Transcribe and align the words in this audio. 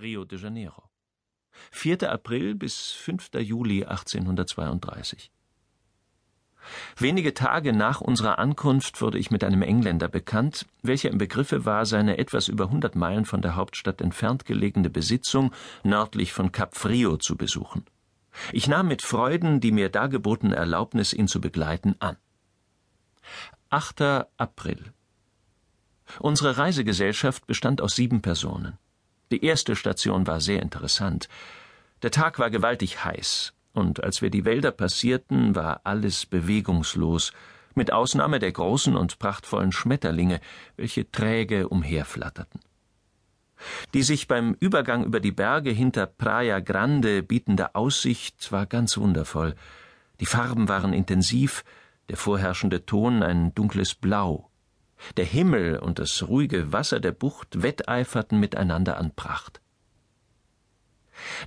Rio 0.00 0.24
de 0.24 0.38
Janeiro. 0.38 0.82
4. 1.72 2.10
April 2.10 2.54
bis 2.54 2.92
5. 2.92 3.30
Juli 3.40 3.84
1832. 3.84 5.30
Wenige 6.96 7.34
Tage 7.34 7.72
nach 7.72 8.00
unserer 8.00 8.38
Ankunft 8.38 9.00
wurde 9.00 9.18
ich 9.18 9.30
mit 9.30 9.44
einem 9.44 9.62
Engländer 9.62 10.08
bekannt, 10.08 10.66
welcher 10.82 11.10
im 11.10 11.18
Begriffe 11.18 11.64
war, 11.64 11.86
seine 11.86 12.18
etwas 12.18 12.48
über 12.48 12.70
hundert 12.70 12.96
Meilen 12.96 13.24
von 13.24 13.42
der 13.42 13.56
Hauptstadt 13.56 14.00
entfernt 14.00 14.44
gelegene 14.44 14.90
Besitzung 14.90 15.52
nördlich 15.82 16.32
von 16.32 16.52
Kap 16.52 16.76
Frio 16.76 17.16
zu 17.16 17.36
besuchen. 17.36 17.84
Ich 18.52 18.68
nahm 18.68 18.88
mit 18.88 19.02
Freuden 19.02 19.60
die 19.60 19.72
mir 19.72 19.88
dargebotene 19.88 20.54
Erlaubnis, 20.54 21.12
ihn 21.12 21.28
zu 21.28 21.40
begleiten, 21.40 21.96
an. 21.98 22.16
8. 23.70 24.26
April. 24.36 24.92
Unsere 26.18 26.58
Reisegesellschaft 26.58 27.46
bestand 27.46 27.80
aus 27.80 27.96
sieben 27.96 28.20
Personen. 28.20 28.78
Die 29.30 29.44
erste 29.44 29.76
Station 29.76 30.26
war 30.26 30.40
sehr 30.40 30.60
interessant. 30.60 31.28
Der 32.02 32.10
Tag 32.10 32.38
war 32.38 32.50
gewaltig 32.50 33.04
heiß 33.04 33.52
und 33.72 34.02
als 34.02 34.22
wir 34.22 34.30
die 34.30 34.44
Wälder 34.44 34.72
passierten, 34.72 35.54
war 35.54 35.82
alles 35.84 36.26
bewegungslos, 36.26 37.32
mit 37.74 37.92
Ausnahme 37.92 38.40
der 38.40 38.50
großen 38.52 38.96
und 38.96 39.18
prachtvollen 39.18 39.72
Schmetterlinge, 39.72 40.40
welche 40.76 41.10
träge 41.10 41.68
umherflatterten. 41.68 42.60
Die 43.94 44.02
sich 44.02 44.26
beim 44.26 44.56
Übergang 44.58 45.04
über 45.04 45.20
die 45.20 45.32
Berge 45.32 45.70
hinter 45.70 46.06
Praia 46.06 46.60
Grande 46.60 47.22
bietende 47.22 47.74
Aussicht 47.74 48.50
war 48.50 48.66
ganz 48.66 48.96
wundervoll. 48.96 49.54
Die 50.18 50.26
Farben 50.26 50.68
waren 50.68 50.92
intensiv, 50.92 51.64
der 52.08 52.16
vorherrschende 52.16 52.86
Ton 52.86 53.22
ein 53.22 53.54
dunkles 53.54 53.94
Blau. 53.94 54.49
Der 55.16 55.24
Himmel 55.24 55.78
und 55.78 55.98
das 55.98 56.28
ruhige 56.28 56.72
Wasser 56.72 57.00
der 57.00 57.12
Bucht 57.12 57.62
wetteiferten 57.62 58.38
miteinander 58.38 58.98
an 58.98 59.12
Pracht. 59.14 59.60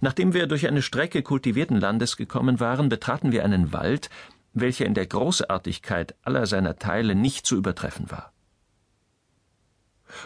Nachdem 0.01 0.33
wir 0.33 0.47
durch 0.47 0.67
eine 0.67 0.81
Strecke 0.81 1.23
kultivierten 1.23 1.79
Landes 1.79 2.17
gekommen 2.17 2.59
waren, 2.59 2.89
betraten 2.89 3.31
wir 3.31 3.43
einen 3.43 3.73
Wald, 3.73 4.09
welcher 4.53 4.85
in 4.85 4.93
der 4.93 5.07
Großartigkeit 5.07 6.15
aller 6.21 6.45
seiner 6.45 6.77
Teile 6.77 7.15
nicht 7.15 7.45
zu 7.45 7.55
übertreffen 7.55 8.11
war. 8.11 8.31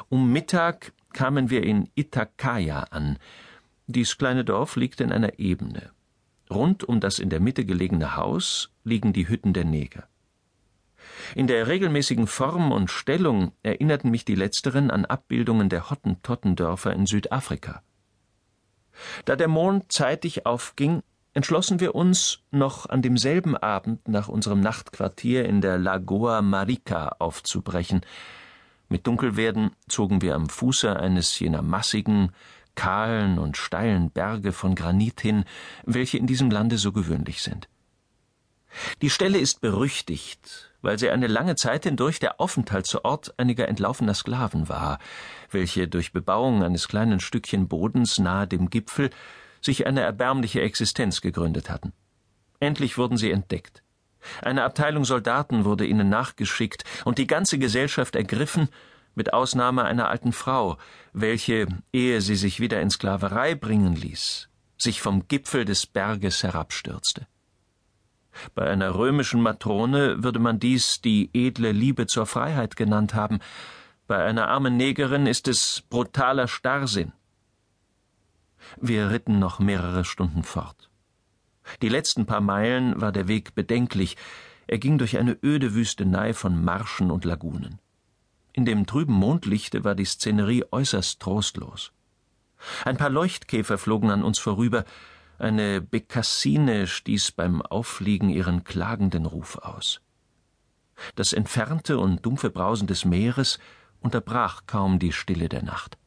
Um 0.10 0.32
Mittag 0.34 0.94
kamen 1.14 1.50
wir 1.50 1.64
in 1.64 1.90
Itakaya 1.96 2.82
an. 2.92 3.18
Dies 3.88 4.18
kleine 4.18 4.44
Dorf 4.44 4.76
liegt 4.76 5.00
in 5.00 5.12
einer 5.14 5.40
Ebene. 5.40 5.92
Rund 6.50 6.84
um 6.84 7.00
das 7.00 7.20
in 7.20 7.30
der 7.30 7.40
Mitte 7.40 7.66
gelegene 7.66 8.16
Haus 8.16 8.70
liegen 8.84 9.14
die 9.14 9.28
Hütten 9.28 9.54
der 9.54 9.66
Neger. 9.66 10.08
In 11.36 11.48
der 11.48 11.68
regelmäßigen 11.68 12.28
Form 12.28 12.72
und 12.72 12.90
Stellung 12.90 13.52
erinnerten 13.64 14.10
mich 14.10 14.26
die 14.26 14.36
letzteren 14.36 14.92
an 14.92 15.06
Abbildungen 15.06 15.70
der 15.70 15.90
Hottentottendörfer 15.90 16.94
in 16.94 17.06
Südafrika. 17.06 17.82
Da 19.26 19.36
der 19.36 19.48
Mond 19.48 19.92
zeitig 19.92 20.46
aufging, 20.46 21.04
entschlossen 21.34 21.80
wir 21.80 21.94
uns, 21.94 22.40
noch 22.52 22.90
an 22.90 23.02
demselben 23.02 23.56
Abend 23.56 24.08
nach 24.08 24.28
unserem 24.28 24.60
Nachtquartier 24.60 25.46
in 25.46 25.62
der 25.62 25.78
Lagoa 25.78 26.42
Marica 26.42 27.16
aufzubrechen. 27.20 28.02
Mit 28.90 29.06
Dunkelwerden 29.06 29.72
zogen 29.88 30.22
wir 30.22 30.34
am 30.34 30.50
Fuße 30.50 30.96
eines 30.96 31.38
jener 31.40 31.62
massigen, 31.62 32.32
kahlen 32.74 33.38
und 33.38 33.58
steilen 33.58 34.12
Berge 34.12 34.54
von 34.54 34.76
Granit 34.76 35.22
hin, 35.22 35.44
welche 35.86 36.18
in 36.18 36.28
diesem 36.28 36.50
Lande 36.50 36.78
so 36.78 36.92
gewöhnlich 36.92 37.42
sind. 37.42 37.68
Die 39.02 39.10
Stelle 39.10 39.40
ist 39.40 39.62
berüchtigt, 39.62 40.72
weil 40.88 40.98
sie 40.98 41.10
eine 41.10 41.28
lange 41.28 41.58
Zeit 41.58 41.84
hindurch 41.84 42.20
der 42.20 42.40
Aufenthaltsort 42.40 43.38
einiger 43.38 43.68
entlaufener 43.68 44.14
Sklaven 44.14 44.70
war, 44.70 45.00
welche 45.52 45.90
durch 45.90 46.14
Bebauung 46.14 46.64
eines 46.64 46.88
kleinen 46.88 47.20
Stückchen 47.20 47.68
Bodens 47.68 48.20
nahe 48.20 48.48
dem 48.48 48.70
Gipfel 48.70 49.10
sich 49.60 49.86
eine 49.86 50.00
erbärmliche 50.00 50.62
Existenz 50.62 51.20
gegründet 51.20 51.70
hatten. 51.70 51.92
Endlich 52.62 52.98
wurden 52.98 53.18
sie 53.18 53.32
entdeckt. 53.32 53.84
Eine 54.42 54.64
Abteilung 54.64 55.04
Soldaten 55.04 55.66
wurde 55.66 55.86
ihnen 55.86 56.08
nachgeschickt 56.08 56.86
und 57.04 57.17
die 57.17 57.28
ganze 57.28 57.60
Gesellschaft 57.60 58.16
ergriffen, 58.16 58.70
mit 59.14 59.34
Ausnahme 59.34 59.84
einer 59.84 60.08
alten 60.08 60.32
Frau, 60.32 60.78
welche, 61.11 61.67
ehe 61.92 62.22
sie 62.22 62.38
sich 62.38 62.61
wieder 62.61 62.80
in 62.80 62.92
Sklaverei 62.92 63.56
bringen 63.56 63.98
ließ, 63.98 64.48
sich 64.78 65.02
vom 65.02 65.28
Gipfel 65.28 65.66
des 65.66 65.86
Berges 65.86 66.44
herabstürzte. 66.44 67.28
Bei 68.55 68.70
einer 68.70 68.95
römischen 68.95 69.42
Matrone 69.42 70.23
würde 70.23 70.39
man 70.39 70.59
dies 70.59 71.02
die 71.02 71.30
edle 71.33 71.71
Liebe 71.71 72.08
zur 72.08 72.25
Freiheit 72.25 72.75
genannt 72.75 73.14
haben, 73.14 73.39
bei 74.08 74.23
einer 74.23 74.48
armen 74.48 74.77
Negerin 74.77 75.27
ist 75.27 75.49
es 75.49 75.83
brutaler 75.89 76.48
Starrsinn. 76.48 77.11
Wir 78.80 79.09
ritten 79.09 79.39
noch 79.39 79.59
mehrere 79.59 80.05
Stunden 80.05 80.43
fort. 80.43 80.89
Die 81.81 81.89
letzten 81.89 82.25
paar 82.25 82.39
Meilen 82.39 82.99
war 83.02 83.11
der 83.11 83.27
Weg 83.27 83.53
bedenklich, 83.53 84.15
er 84.67 84.77
ging 84.77 84.98
durch 84.98 85.17
eine 85.17 85.37
öde 85.43 85.73
Wüstenei 85.73 86.33
von 86.33 86.64
Marschen 86.64 87.11
und 87.11 87.25
Lagunen. 87.25 87.80
In 88.54 88.65
dem 88.65 88.86
trüben 88.86 89.14
Mondlichte 89.14 89.83
war 89.83 89.95
die 89.95 90.05
Szenerie 90.05 90.65
äußerst 90.71 91.19
trostlos. 91.19 91.92
Ein 92.86 92.98
paar 92.98 93.09
Leuchtkäfer 93.09 93.77
flogen 93.77 94.09
an 94.09 94.23
uns 94.23 94.39
vorüber, 94.39 94.83
eine 95.37 95.81
Bekassine 95.81 96.87
stieß 96.87 97.31
beim 97.33 97.61
Auffliegen 97.61 98.30
ihren 98.30 98.64
klagenden 98.64 99.25
Ruf 99.25 99.58
aus. 99.58 100.02
Das 101.15 101.33
entfernte 101.33 101.99
und 101.99 102.25
dumpfe 102.25 102.49
Brausen 102.49 102.87
des 102.87 103.05
Meeres 103.05 103.59
unterbrach 103.99 104.64
kaum 104.65 104.99
die 104.99 105.11
Stille 105.11 105.49
der 105.49 105.64
Nacht. 105.64 105.98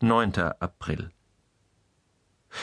9. 0.00 0.34
April 0.60 1.10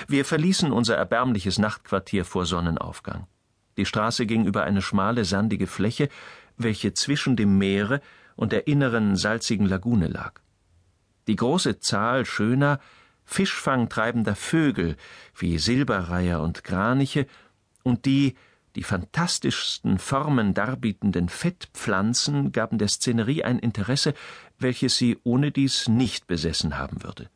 Wir 0.07 0.25
verließen 0.25 0.71
unser 0.71 0.97
erbärmliches 0.97 1.57
Nachtquartier 1.57 2.25
vor 2.25 2.45
Sonnenaufgang. 2.45 3.27
Die 3.77 3.85
Straße 3.85 4.25
ging 4.25 4.45
über 4.45 4.63
eine 4.63 4.81
schmale, 4.81 5.25
sandige 5.25 5.67
Fläche, 5.67 6.09
welche 6.57 6.93
zwischen 6.93 7.35
dem 7.35 7.57
Meere 7.57 8.01
und 8.35 8.51
der 8.51 8.67
inneren 8.67 9.15
salzigen 9.15 9.65
Lagune 9.65 10.07
lag. 10.07 10.41
Die 11.27 11.35
große 11.35 11.79
Zahl 11.79 12.25
schöner, 12.25 12.79
fischfangtreibender 13.25 14.35
Vögel 14.35 14.95
wie 15.35 15.57
Silberreiher 15.57 16.41
und 16.41 16.63
Kraniche 16.63 17.28
und 17.84 18.06
die 18.06 18.35
die 18.75 18.84
fantastischsten 18.84 20.00
Formen 20.00 20.56
darbietenden 20.56 21.29
Fettpflanzen 21.29 22.51
gaben 22.51 22.79
der 22.79 22.88
Szenerie 22.88 23.44
ein 23.44 23.59
Interesse, 23.59 24.16
welches 24.57 24.97
sie 24.97 25.19
ohne 25.23 25.51
dies 25.51 25.88
nicht 25.88 26.25
besessen 26.25 26.78
haben 26.78 27.03
würde. 27.03 27.29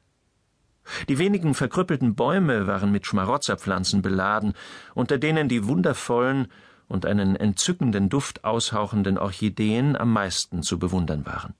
Die 1.09 1.19
wenigen 1.19 1.53
verkrüppelten 1.53 2.15
Bäume 2.15 2.65
waren 2.65 2.91
mit 2.91 3.05
Schmarotzerpflanzen 3.05 4.01
beladen, 4.01 4.53
unter 4.95 5.17
denen 5.17 5.49
die 5.49 5.67
wundervollen 5.67 6.47
und 6.87 7.05
einen 7.05 7.35
entzückenden 7.35 8.09
Duft 8.09 8.43
aushauchenden 8.43 9.17
Orchideen 9.17 9.95
am 9.95 10.13
meisten 10.13 10.63
zu 10.63 10.79
bewundern 10.79 11.25
waren. 11.25 11.53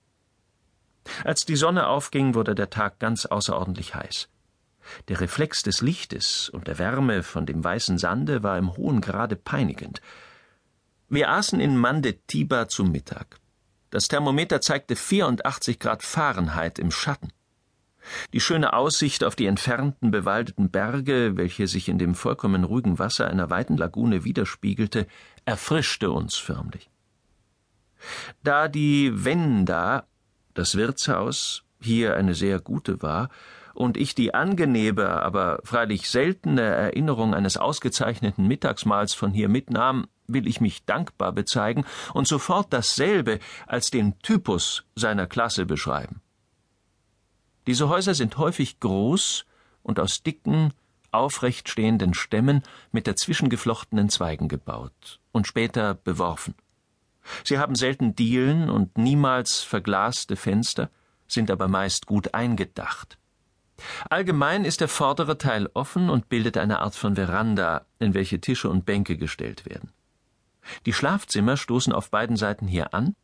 Als 1.24 1.46
die 1.46 1.56
Sonne 1.56 1.88
aufging, 1.88 2.36
wurde 2.36 2.56
der 2.56 2.70
Tag 2.70 3.00
ganz 3.00 3.26
außerordentlich 3.26 3.96
heiß. 3.96 4.30
Der 5.08 5.20
Reflex 5.20 5.64
des 5.64 5.82
Lichtes 5.82 6.50
und 6.50 6.68
der 6.68 6.80
Wärme 6.80 7.24
von 7.24 7.46
dem 7.46 7.64
weißen 7.64 7.98
Sande 7.98 8.44
war 8.44 8.58
im 8.58 8.76
hohen 8.78 9.02
Grade 9.02 9.36
peinigend. 9.36 10.02
Wir 11.10 11.30
aßen 11.30 11.60
in 11.60 11.78
Mandetiba 11.78 12.68
zu 12.68 12.84
Mittag. 12.84 13.40
Das 13.90 14.08
Thermometer 14.08 14.62
zeigte 14.62 14.96
84 14.96 15.80
Grad 15.80 16.04
Fahrenheit 16.04 16.80
im 16.80 16.92
Schatten. 16.92 17.32
Die 18.34 18.40
schöne 18.40 18.74
Aussicht 18.74 19.24
auf 19.24 19.36
die 19.36 19.46
entfernten 19.48 20.12
bewaldeten 20.12 20.70
Berge, 20.70 21.36
welche 21.36 21.68
sich 21.68 21.90
in 21.90 21.98
dem 21.98 22.16
vollkommen 22.16 22.64
ruhigen 22.64 23.00
Wasser 23.00 23.28
einer 23.28 23.50
weiten 23.50 23.78
Lagune 23.78 24.24
widerspiegelte, 24.24 25.08
erfrischte 25.46 26.12
uns 26.12 26.36
förmlich. 26.38 26.90
Da 28.44 28.68
die 28.68 29.26
Wenda 29.26 30.06
das 30.58 30.76
Wirtshaus 30.76 31.64
hier 31.82 32.16
eine 32.16 32.34
sehr 32.34 32.60
gute 32.60 33.02
war, 33.02 33.30
und 33.74 33.96
ich 33.96 34.16
die 34.16 34.34
angenehme, 34.34 35.08
aber 35.22 35.60
freilich 35.64 36.10
seltene 36.10 36.64
Erinnerung 36.64 37.36
eines 37.36 37.58
ausgezeichneten 37.58 38.48
Mittagsmahls 38.48 39.14
von 39.14 39.32
hier 39.32 39.50
mitnahm, 39.50 40.08
will 40.26 40.48
ich 40.48 40.60
mich 40.60 40.84
dankbar 40.86 41.32
bezeigen 41.32 41.86
und 42.16 42.28
sofort 42.28 42.74
dasselbe 42.74 43.40
als 43.68 43.92
den 43.92 44.18
Typus 44.20 44.84
seiner 44.96 45.28
Klasse 45.28 45.68
beschreiben. 45.68 46.22
Diese 47.68 47.88
Häuser 47.88 48.16
sind 48.16 48.40
häufig 48.40 48.80
groß 48.80 49.46
und 49.84 50.00
aus 50.00 50.24
dicken, 50.24 50.74
aufrecht 51.12 51.70
stehenden 51.70 52.16
Stämmen 52.16 52.64
mit 52.92 53.06
dazwischengeflochtenen 53.06 54.10
Zweigen 54.10 54.48
gebaut 54.48 55.20
und 55.32 55.46
später 55.46 55.94
beworfen. 55.94 56.56
Sie 57.44 57.58
haben 57.58 57.76
selten 57.76 58.16
Dielen 58.16 58.70
und 58.70 58.98
niemals 58.98 59.62
verglaste 59.62 60.36
Fenster, 60.36 60.90
sind 61.28 61.52
aber 61.52 61.68
meist 61.68 62.06
gut 62.06 62.34
eingedacht. 62.34 63.18
Allgemein 64.10 64.66
ist 64.66 64.82
der 64.82 64.88
vordere 64.88 65.38
Teil 65.38 65.70
offen 65.74 66.10
und 66.10 66.30
bildet 66.30 66.58
eine 66.58 66.80
Art 66.80 66.96
von 66.96 67.16
Veranda, 67.16 67.86
in 68.00 68.14
welche 68.14 68.40
Tische 68.42 68.70
und 68.70 68.86
Bänke 68.86 69.18
gestellt 69.18 69.66
werden. 69.66 69.92
Die 70.86 70.94
Schlafzimmer 70.94 71.58
stoßen 71.58 71.94
auf 71.94 72.10
beiden 72.10 72.38
Seiten 72.38 72.68
hier 72.68 72.94
an, 72.94 73.16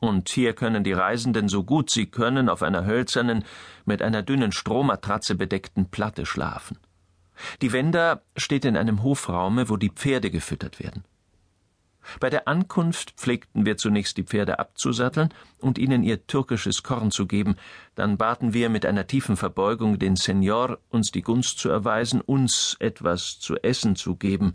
und 0.00 0.28
hier 0.28 0.52
können 0.52 0.84
die 0.84 0.92
Reisenden 0.92 1.48
so 1.48 1.64
gut 1.64 1.90
sie 1.90 2.06
können 2.06 2.48
auf 2.48 2.62
einer 2.62 2.84
hölzernen, 2.84 3.44
mit 3.84 4.00
einer 4.00 4.22
dünnen 4.22 4.52
Strohmatratze 4.52 5.34
bedeckten 5.34 5.90
Platte 5.90 6.24
schlafen. 6.24 6.78
Die 7.62 7.72
Wenda 7.72 8.22
steht 8.36 8.64
in 8.64 8.76
einem 8.76 9.02
Hofraume, 9.02 9.68
wo 9.68 9.76
die 9.76 9.90
Pferde 9.90 10.30
gefüttert 10.30 10.78
werden. 10.80 11.04
Bei 12.20 12.30
der 12.30 12.48
Ankunft 12.48 13.12
pflegten 13.12 13.66
wir 13.66 13.76
zunächst 13.76 14.16
die 14.16 14.24
Pferde 14.24 14.58
abzusatteln 14.58 15.32
und 15.60 15.78
ihnen 15.78 16.02
ihr 16.02 16.26
türkisches 16.26 16.82
Korn 16.82 17.10
zu 17.10 17.26
geben, 17.26 17.56
dann 17.94 18.16
baten 18.16 18.54
wir 18.54 18.68
mit 18.68 18.86
einer 18.86 19.06
tiefen 19.06 19.36
Verbeugung 19.36 19.98
den 19.98 20.16
Senior, 20.16 20.78
uns 20.88 21.10
die 21.10 21.22
Gunst 21.22 21.58
zu 21.58 21.68
erweisen, 21.68 22.20
uns 22.20 22.76
etwas 22.80 23.38
zu 23.38 23.56
essen 23.56 23.96
zu 23.96 24.16
geben. 24.16 24.54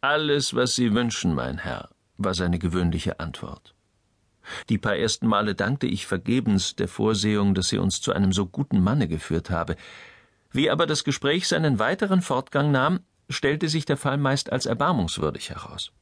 Alles, 0.00 0.54
was 0.54 0.74
Sie 0.74 0.94
wünschen, 0.94 1.34
mein 1.34 1.58
Herr, 1.58 1.90
war 2.16 2.34
seine 2.34 2.58
gewöhnliche 2.58 3.20
Antwort. 3.20 3.74
Die 4.68 4.78
paar 4.78 4.96
ersten 4.96 5.26
Male 5.26 5.54
dankte 5.54 5.86
ich 5.86 6.06
vergebens 6.06 6.74
der 6.74 6.88
Vorsehung, 6.88 7.54
dass 7.54 7.68
sie 7.68 7.78
uns 7.78 8.00
zu 8.00 8.12
einem 8.12 8.32
so 8.32 8.46
guten 8.46 8.82
Manne 8.82 9.06
geführt 9.06 9.50
habe. 9.50 9.76
Wie 10.50 10.70
aber 10.70 10.86
das 10.86 11.04
Gespräch 11.04 11.48
seinen 11.48 11.78
weiteren 11.78 12.22
Fortgang 12.22 12.72
nahm, 12.72 13.00
stellte 13.28 13.68
sich 13.68 13.84
der 13.84 13.96
Fall 13.96 14.18
meist 14.18 14.52
als 14.52 14.66
erbarmungswürdig 14.66 15.50
heraus. 15.50 15.92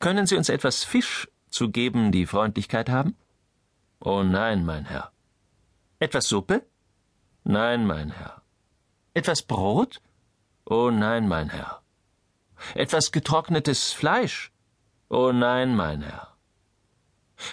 Können 0.00 0.26
Sie 0.26 0.36
uns 0.36 0.48
etwas 0.48 0.84
Fisch 0.84 1.28
zu 1.50 1.70
geben, 1.70 2.12
die 2.12 2.26
Freundlichkeit 2.26 2.88
haben? 2.88 3.16
Oh 4.00 4.22
nein, 4.22 4.64
mein 4.64 4.84
Herr. 4.84 5.12
Etwas 5.98 6.28
Suppe? 6.28 6.64
Nein, 7.44 7.86
mein 7.86 8.10
Herr. 8.10 8.42
Etwas 9.14 9.42
Brot? 9.42 10.00
Oh 10.64 10.90
nein, 10.90 11.28
mein 11.28 11.48
Herr. 11.48 11.82
Etwas 12.74 13.10
getrocknetes 13.12 13.92
Fleisch? 13.92 14.52
Oh 15.08 15.32
nein, 15.32 15.74
mein 15.74 16.02
Herr. 16.02 16.36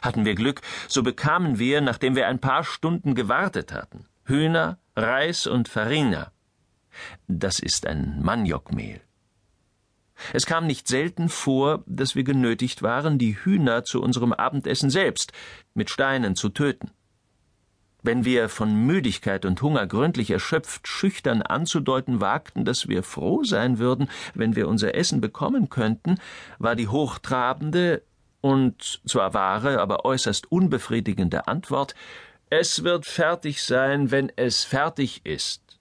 Hatten 0.01 0.25
wir 0.25 0.35
Glück, 0.35 0.61
so 0.87 1.03
bekamen 1.03 1.59
wir, 1.59 1.81
nachdem 1.81 2.15
wir 2.15 2.27
ein 2.27 2.39
paar 2.39 2.63
Stunden 2.63 3.15
gewartet 3.15 3.71
hatten, 3.71 4.07
Hühner, 4.25 4.79
Reis 4.95 5.47
und 5.47 5.69
Farina. 5.69 6.31
Das 7.27 7.59
ist 7.59 7.85
ein 7.85 8.21
Maniokmehl. 8.21 9.04
Es 10.33 10.45
kam 10.45 10.65
nicht 10.67 10.87
selten 10.87 11.29
vor, 11.29 11.83
dass 11.85 12.15
wir 12.15 12.23
genötigt 12.23 12.81
waren, 12.81 13.17
die 13.17 13.37
Hühner 13.37 13.83
zu 13.83 14.01
unserem 14.01 14.33
Abendessen 14.33 14.89
selbst 14.89 15.33
mit 15.73 15.89
Steinen 15.89 16.35
zu 16.35 16.49
töten. 16.49 16.91
Wenn 18.01 18.23
wir 18.23 18.49
von 18.49 18.85
Müdigkeit 18.85 19.45
und 19.45 19.61
Hunger 19.63 19.87
gründlich 19.87 20.29
erschöpft 20.29 20.87
schüchtern 20.87 21.41
anzudeuten 21.41 22.21
wagten, 22.21 22.63
dass 22.63 22.87
wir 22.87 23.01
froh 23.01 23.43
sein 23.43 23.79
würden, 23.79 24.09
wenn 24.35 24.55
wir 24.55 24.67
unser 24.67 24.93
Essen 24.93 25.21
bekommen 25.21 25.69
könnten, 25.69 26.19
war 26.59 26.75
die 26.75 26.87
hochtrabende 26.87 28.03
und 28.41 29.01
zwar 29.07 29.33
wahre, 29.33 29.81
aber 29.81 30.05
äußerst 30.05 30.51
unbefriedigende 30.51 31.47
Antwort 31.47 31.95
Es 32.51 32.83
wird 32.83 33.07
fertig 33.07 33.63
sein, 33.63 34.11
wenn 34.11 34.31
es 34.35 34.63
fertig 34.63 35.25
ist. 35.25 35.79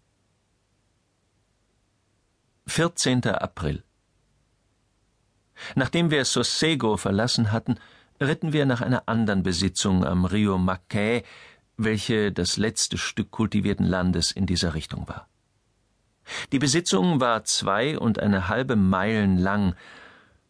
14. 2.67 3.27
April 3.27 3.85
Nachdem 5.75 6.11
wir 6.11 6.25
Sossego 6.25 6.97
verlassen 6.97 7.53
hatten, 7.53 7.77
ritten 8.21 8.53
wir 8.53 8.67
nach 8.67 8.81
einer 8.81 9.09
anderen 9.09 9.43
Besitzung 9.43 10.05
am 10.05 10.25
Rio 10.25 10.59
Mackay, 10.59 11.23
welche 11.77 12.33
das 12.33 12.57
letzte 12.57 12.99
Stück 12.99 13.31
kultivierten 13.31 13.87
Landes 13.87 14.31
in 14.31 14.47
dieser 14.47 14.75
Richtung 14.75 15.09
war. 15.09 15.29
Die 16.53 16.59
Besitzung 16.59 17.21
war 17.21 17.45
zwei 17.45 17.99
und 17.99 18.19
eine 18.19 18.49
halbe 18.49 18.77
Meilen 18.77 19.39
lang, 19.39 19.75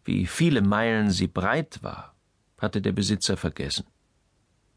wie 0.04 0.26
viele 0.26 0.60
Meilen 0.60 1.10
sie 1.10 1.26
breit 1.26 1.82
war, 1.82 2.14
hatte 2.58 2.80
der 2.80 2.92
Besitzer 2.92 3.36
vergessen. 3.36 3.86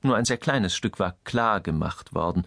Nur 0.02 0.16
ein 0.16 0.26
sehr 0.26 0.38
kleines 0.38 0.76
Stück 0.76 1.00
war 1.00 1.16
klar 1.24 1.60
gemacht 1.60 2.14
worden, 2.14 2.46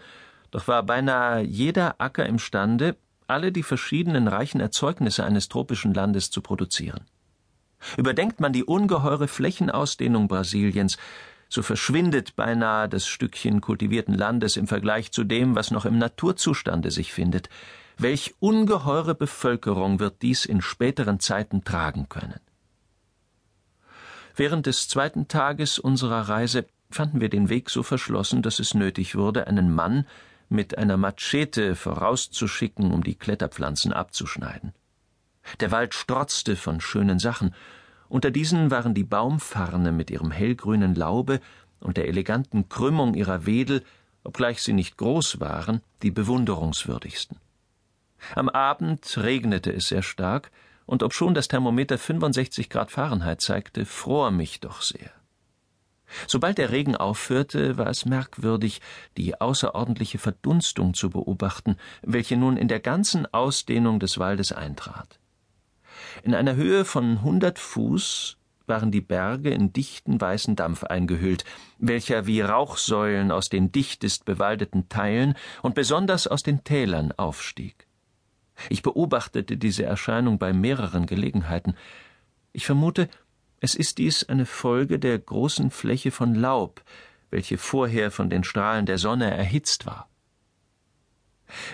doch 0.51 0.67
war 0.67 0.83
beinahe 0.83 1.43
jeder 1.43 2.01
Acker 2.01 2.27
imstande, 2.27 2.97
alle 3.27 3.53
die 3.53 3.63
verschiedenen 3.63 4.27
reichen 4.27 4.61
Erzeugnisse 4.61 5.25
eines 5.25 5.49
tropischen 5.49 5.95
Landes 5.95 6.31
zu 6.31 6.41
produzieren. 6.41 7.05
Überdenkt 7.97 8.41
man 8.41 8.53
die 8.53 8.65
ungeheure 8.65 9.29
Flächenausdehnung 9.29 10.29
Brasiliens, 10.29 10.97
so 11.49 11.63
verschwindet 11.63 12.37
beinahe 12.37 12.89
das 12.89 13.07
Stückchen 13.07 13.61
kultivierten 13.61 14.15
Landes 14.15 14.57
im 14.57 14.67
Vergleich 14.67 15.11
zu 15.11 15.25
dem, 15.25 15.57
was 15.57 15.71
noch 15.71 15.85
im 15.85 15.99
Naturzustande 15.99 16.91
sich 16.91 17.13
findet. 17.13 17.49
Welch 17.99 18.35
ungeheure 18.39 19.15
Bevölkerung 19.15 19.99
wird 19.99 20.23
dies 20.23 20.45
in 20.45 20.63
späteren 20.63 21.21
Zeiten 21.21 21.65
tragen 21.65 22.09
können? 22.09 22.41
Während 24.37 24.67
des 24.67 24.89
zweiten 24.89 25.29
Tages 25.29 25.79
unserer 25.79 26.29
Reise 26.29 26.67
fanden 26.91 27.21
wir 27.21 27.29
den 27.29 27.49
Weg 27.49 27.69
so 27.69 27.83
verschlossen, 27.83 28.43
dass 28.43 28.59
es 28.59 28.75
nötig 28.75 29.17
wurde, 29.17 29.47
einen 29.47 29.75
Mann 29.75 30.07
mit 30.49 30.79
einer 30.79 30.97
Machete 30.97 31.77
vorauszuschicken, 31.77 32.93
um 32.93 33.05
die 33.05 33.17
Kletterpflanzen 33.17 33.93
abzuschneiden. 33.93 34.73
Der 35.61 35.71
Wald 35.71 35.95
strotzte 35.95 36.57
von 36.57 36.81
schönen 36.81 37.19
Sachen. 37.19 37.55
Unter 38.11 38.33
diesen 38.33 38.73
waren 38.73 38.93
die 38.93 39.05
Baumfarne 39.05 39.93
mit 39.93 40.11
ihrem 40.11 40.33
hellgrünen 40.33 40.97
Laube 40.97 41.41
und 41.79 41.97
der 41.97 42.09
eleganten 42.09 42.69
Krümmung 42.69 43.15
ihrer 43.15 43.47
Wedel, 43.47 43.85
obgleich 44.25 44.63
sie 44.63 44.73
nicht 44.73 44.97
groß 44.97 45.39
waren, 45.39 45.81
die 46.03 46.11
bewunderungswürdigsten. 46.11 47.39
Am 48.35 48.49
Abend 48.49 49.17
regnete 49.17 49.73
es 49.73 49.89
sehr 49.89 50.03
stark, 50.03 50.51
und 50.87 51.05
obschon 51.05 51.35
das 51.35 51.47
Thermometer 51.47 51.99
65 51.99 52.69
Grad 52.69 52.91
Fahrenheit 52.91 53.41
zeigte, 53.43 53.87
fror 53.87 54.33
mich 54.33 54.59
doch 54.59 54.83
sehr. 54.83 55.13
Sobald 56.27 56.59
der 56.59 56.73
Regen 56.73 56.97
aufhörte, 56.97 57.79
war 57.79 57.87
es 57.87 58.07
merkwürdig, 58.07 58.81
die 59.17 59.41
außerordentliche 59.41 60.19
Verdunstung 60.19 60.95
zu 60.95 61.11
beobachten, 61.11 61.77
welche 62.03 62.37
nun 62.37 62.57
in 62.57 62.67
der 62.67 62.81
ganzen 62.81 63.33
Ausdehnung 63.33 64.01
des 64.01 64.19
Waldes 64.19 64.51
eintrat. 64.51 65.20
In 66.23 66.35
einer 66.35 66.55
Höhe 66.55 66.85
von 66.85 67.23
hundert 67.23 67.59
Fuß 67.59 68.37
waren 68.67 68.91
die 68.91 69.01
Berge 69.01 69.51
in 69.51 69.73
dichten 69.73 70.21
weißen 70.21 70.55
Dampf 70.55 70.85
eingehüllt, 70.85 71.45
welcher 71.79 72.27
wie 72.27 72.41
Rauchsäulen 72.41 73.31
aus 73.33 73.49
den 73.49 73.73
dichtest 73.73 74.25
bewaldeten 74.25 74.89
Teilen 74.89 75.35
und 75.63 75.75
besonders 75.75 76.27
aus 76.27 76.43
den 76.43 76.63
Tälern 76.63 77.13
aufstieg. 77.17 77.87
Ich 78.69 78.83
beobachtete 78.83 79.57
diese 79.57 79.85
Erscheinung 79.85 80.39
bei 80.39 80.53
mehreren 80.53 81.07
Gelegenheiten. 81.07 81.75
Ich 82.53 82.67
vermute, 82.67 83.09
es 83.61 83.75
ist 83.75 83.99
dies 83.99 84.29
eine 84.29 84.47
Folge 84.47 84.99
der 84.99 85.19
großen 85.19 85.71
Fläche 85.71 86.11
von 86.11 86.35
Laub, 86.35 86.83
welche 87.31 87.59
vorher 87.59 88.11
von 88.11 88.29
den 88.29 88.45
Strahlen 88.45 88.87
der 88.87 88.99
Sonne 88.99 89.31
erhitzt 89.31 89.87
war. 89.87 90.10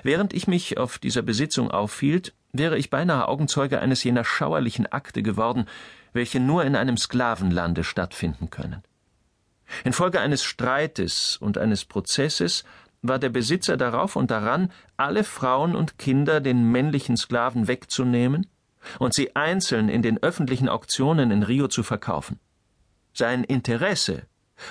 Während 0.03 0.33
ich 0.33 0.47
mich 0.47 0.79
auf 0.79 0.99
dieser 0.99 1.23
Besitzung 1.23 1.71
aufhielt, 1.71 2.35
wäre 2.53 2.79
ich 2.79 2.91
beinahe 2.91 3.29
Augenzeuge 3.29 3.81
eines 3.81 4.03
jener 4.05 4.25
schauerlichen 4.25 4.87
Akte 4.87 5.23
geworden, 5.23 5.67
welche 6.13 6.41
nur 6.41 6.65
in 6.65 6.77
einem 6.77 6.97
Sklavenlande 6.97 7.85
stattfinden 7.85 8.51
können. 8.51 8.83
Infolge 9.85 10.21
eines 10.21 10.45
Streites 10.45 11.37
und 11.37 11.59
eines 11.59 11.85
Prozesses 11.85 12.65
war 13.03 13.19
der 13.19 13.29
Besitzer 13.29 13.77
darauf 13.77 14.17
und 14.17 14.31
daran, 14.31 14.73
alle 14.97 15.25
Frauen 15.25 15.77
und 15.77 15.99
Kinder 15.99 16.41
den 16.41 16.71
männlichen 16.71 17.17
Sklaven 17.17 17.69
wegzunehmen 17.69 18.47
und 18.99 19.15
sie 19.15 19.35
einzeln 19.37 19.89
in 19.89 20.03
den 20.03 20.23
öffentlichen 20.23 20.69
Auktionen 20.69 21.31
in 21.31 21.43
Rio 21.43 21.69
zu 21.69 21.83
verkaufen. 21.83 22.39
Sein 23.13 23.45
Interesse 23.45 24.23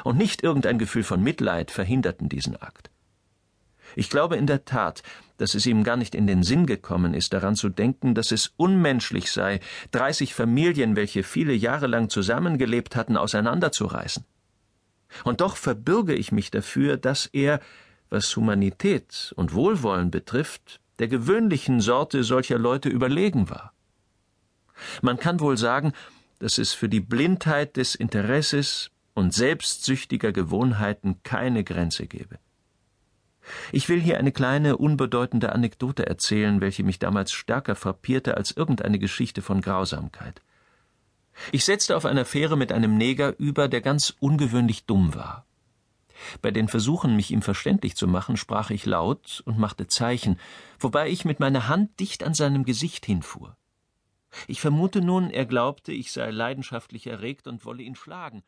und 0.04 0.18
nicht 0.18 0.44
irgendein 0.44 0.80
Gefühl 0.80 1.04
von 1.04 1.22
Mitleid 1.22 1.72
verhinderten 1.72 2.30
diesen 2.30 2.60
Akt. 2.62 2.90
Ich 3.96 4.10
glaube 4.10 4.36
in 4.36 4.48
der 4.48 4.66
Tat, 4.66 5.04
dass 5.38 5.56
es 5.56 5.66
ihm 5.66 5.84
gar 5.84 5.98
nicht 5.98 6.16
in 6.16 6.28
den 6.28 6.44
Sinn 6.44 6.66
gekommen 6.66 7.14
ist, 7.14 7.34
daran 7.34 7.56
zu 7.56 7.70
denken, 7.70 8.16
dass 8.16 8.32
es 8.32 8.54
unmenschlich 8.58 9.32
sei, 9.32 9.60
dreißig 9.92 10.34
Familien, 10.34 10.96
welche 10.96 11.24
viele 11.24 11.54
Jahre 11.54 11.88
lang 11.88 12.10
zusammengelebt 12.10 12.96
hatten, 12.96 13.18
auseinanderzureißen. 13.18 14.24
Und 15.24 15.42
doch 15.42 15.56
verbürge 15.56 16.14
ich 16.14 16.32
mich 16.32 16.52
dafür, 16.52 16.98
dass 16.98 17.26
er, 17.28 17.60
was 18.10 18.36
Humanität 18.36 19.34
und 19.36 19.54
Wohlwollen 19.54 20.12
betrifft, 20.12 20.80
der 21.00 21.08
gewöhnlichen 21.08 21.82
Sorte 21.82 22.24
solcher 22.24 22.58
Leute 22.58 22.90
überlegen 22.90 23.50
war. 23.50 23.74
Man 25.02 25.18
kann 25.18 25.40
wohl 25.40 25.58
sagen, 25.58 25.94
dass 26.40 26.58
es 26.58 26.74
für 26.74 26.90
die 26.90 27.00
Blindheit 27.00 27.78
des 27.78 27.96
Interesses 27.96 28.92
und 29.14 29.34
selbstsüchtiger 29.34 30.32
Gewohnheiten 30.32 31.22
keine 31.24 31.64
Grenze 31.64 32.08
gebe. 32.08 32.40
Ich 33.72 33.90
will 33.90 34.02
hier 34.02 34.18
eine 34.18 34.32
kleine, 34.32 34.78
unbedeutende 34.78 35.54
Anekdote 35.54 36.06
erzählen, 36.06 36.62
welche 36.62 36.84
mich 36.84 37.00
damals 37.00 37.32
stärker 37.32 37.76
frappierte 37.76 38.38
als 38.38 38.52
irgendeine 38.52 39.00
Geschichte 39.00 39.42
von 39.42 39.62
Grausamkeit. 39.62 40.42
Ich 41.52 41.66
setzte 41.66 41.98
auf 41.98 42.06
einer 42.06 42.26
Fähre 42.26 42.58
mit 42.58 42.72
einem 42.72 42.98
Neger 42.98 43.38
über, 43.38 43.68
der 43.68 43.82
ganz 43.82 44.16
ungewöhnlich 44.20 44.86
dumm 44.86 45.16
war. 45.16 45.46
Bei 46.42 46.52
den 46.52 46.70
Versuchen, 46.70 47.16
mich 47.16 47.32
ihm 47.32 47.42
verständlich 47.42 47.96
zu 47.96 48.08
machen, 48.08 48.38
sprach 48.38 48.70
ich 48.70 48.86
laut 48.86 49.44
und 49.46 49.60
machte 49.60 49.88
Zeichen, 49.88 50.40
wobei 50.80 51.10
ich 51.10 51.26
mit 51.26 51.40
meiner 51.40 51.68
Hand 51.68 52.00
dicht 52.00 52.24
an 52.24 52.34
seinem 52.34 52.64
Gesicht 52.64 53.06
hinfuhr. 53.06 53.58
Ich 54.48 54.62
vermute 54.62 55.02
nun, 55.02 55.30
er 55.30 55.46
glaubte, 55.46 55.92
ich 55.92 56.12
sei 56.12 56.32
leidenschaftlich 56.32 57.08
erregt 57.08 57.48
und 57.48 57.66
wolle 57.66 57.84
ihn 57.84 57.96
schlagen. 57.96 58.44